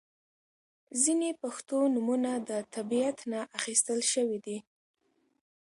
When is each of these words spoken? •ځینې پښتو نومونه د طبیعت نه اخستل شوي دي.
•ځینې 1.01 1.29
پښتو 1.41 1.77
نومونه 1.95 2.31
د 2.49 2.51
طبیعت 2.75 3.17
نه 3.31 3.39
اخستل 3.57 3.99
شوي 4.13 4.39
دي. 4.45 4.57